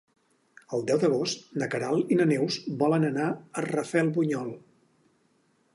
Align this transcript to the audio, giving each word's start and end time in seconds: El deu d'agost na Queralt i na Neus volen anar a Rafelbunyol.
El 0.77 0.85
deu 0.91 1.01
d'agost 1.03 1.43
na 1.63 1.67
Queralt 1.75 2.15
i 2.15 2.17
na 2.21 2.27
Neus 2.33 2.57
volen 2.81 3.07
anar 3.11 3.29
a 3.61 3.65
Rafelbunyol. 3.69 4.53